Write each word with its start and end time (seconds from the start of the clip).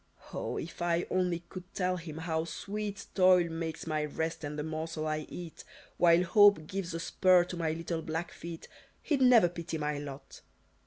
"Oh! 0.33 0.57
if 0.57 0.81
I 0.81 1.05
only 1.11 1.41
could 1.47 1.75
tell 1.75 1.97
him 1.97 2.17
how 2.17 2.45
sweet 2.45 3.05
Toil 3.13 3.49
makes 3.49 3.85
my 3.85 4.03
rest 4.05 4.43
and 4.43 4.57
the 4.57 4.63
morsel 4.63 5.05
I 5.05 5.27
eat, 5.29 5.63
While 5.97 6.23
hope 6.23 6.65
gives 6.65 6.95
a 6.95 6.99
spur 6.99 7.43
to 7.43 7.55
my 7.55 7.69
little 7.73 8.01
black 8.01 8.31
feet, 8.31 8.67
He'd 9.03 9.21
never 9.21 9.47
pity 9.47 9.77
my 9.77 9.99
lot! 9.99 10.41